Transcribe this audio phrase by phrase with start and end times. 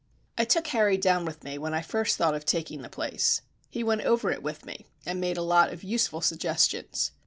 [0.35, 3.41] I took Harry down with me when I first thought of taking the place.
[3.69, 7.11] He went over it with me and made a lot of useful suggestions.